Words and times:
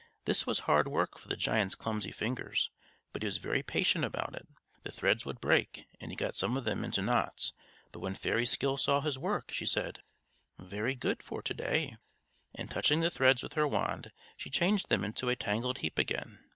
This 0.25 0.47
was 0.47 0.61
hard 0.61 0.87
work 0.87 1.19
for 1.19 1.27
the 1.27 1.35
giant's 1.37 1.75
clumsy 1.75 2.11
fingers, 2.11 2.71
but 3.13 3.21
he 3.21 3.27
was 3.27 3.37
very 3.37 3.61
patient 3.61 4.03
about 4.03 4.33
it. 4.33 4.47
The 4.81 4.91
threads 4.91 5.27
would 5.27 5.39
break, 5.39 5.85
and 5.99 6.11
he 6.11 6.15
got 6.15 6.35
some 6.35 6.57
of 6.57 6.65
them 6.65 6.83
into 6.83 7.03
knots; 7.03 7.53
but 7.91 7.99
when 7.99 8.15
Fairy 8.15 8.47
Skill 8.47 8.77
saw 8.77 9.01
his 9.01 9.19
work, 9.19 9.51
she 9.51 9.67
said: 9.67 10.01
"Very 10.57 10.95
good 10.95 11.21
for 11.21 11.43
to 11.43 11.53
day;" 11.53 11.97
and 12.55 12.67
touching 12.71 13.01
the 13.01 13.11
threads 13.11 13.43
with 13.43 13.53
her 13.53 13.67
wand, 13.67 14.11
she 14.37 14.49
changed 14.49 14.89
them 14.89 15.03
into 15.03 15.29
a 15.29 15.35
tangled 15.35 15.77
heap 15.85 15.99
again. 15.99 16.39